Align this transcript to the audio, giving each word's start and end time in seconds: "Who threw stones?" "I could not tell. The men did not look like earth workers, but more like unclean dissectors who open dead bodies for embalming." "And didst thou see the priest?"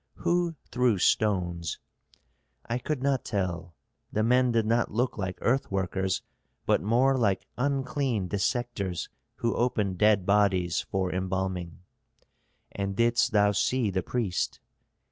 "Who 0.15 0.55
threw 0.71 0.97
stones?" 0.97 1.77
"I 2.65 2.79
could 2.79 3.03
not 3.03 3.23
tell. 3.23 3.75
The 4.11 4.23
men 4.23 4.51
did 4.51 4.65
not 4.65 4.89
look 4.89 5.15
like 5.15 5.37
earth 5.41 5.69
workers, 5.69 6.23
but 6.65 6.81
more 6.81 7.15
like 7.15 7.45
unclean 7.55 8.27
dissectors 8.27 9.09
who 9.35 9.53
open 9.53 9.97
dead 9.97 10.25
bodies 10.25 10.81
for 10.89 11.13
embalming." 11.13 11.81
"And 12.71 12.95
didst 12.95 13.31
thou 13.31 13.51
see 13.51 13.91
the 13.91 14.01
priest?" 14.01 14.59